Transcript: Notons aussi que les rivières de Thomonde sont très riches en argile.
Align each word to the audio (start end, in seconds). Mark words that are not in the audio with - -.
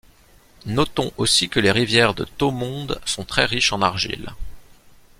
Notons 0.65 1.11
aussi 1.17 1.47
que 1.47 1.59
les 1.59 1.69
rivières 1.69 2.15
de 2.15 2.23
Thomonde 2.23 2.99
sont 3.05 3.23
très 3.23 3.45
riches 3.45 3.71
en 3.71 3.83
argile. 3.83 4.31